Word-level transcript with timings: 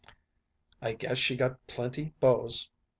'""I 0.81 0.93
guess 0.93 1.19
she 1.19 1.35
got 1.35 1.67
plenty 1.67 2.11
beaus. 2.19 2.71